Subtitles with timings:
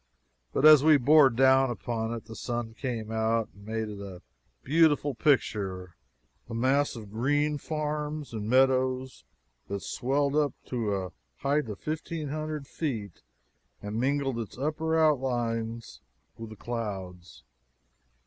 [0.51, 4.23] But as we bore down upon it the sun came out and made it a
[4.63, 5.95] beautiful picture
[6.49, 9.25] a mass of green farms and meadows
[9.67, 11.11] that swelled up to a
[11.41, 13.21] height of fifteen hundred feet
[13.79, 16.01] and mingled its upper outlines
[16.35, 17.43] with the clouds.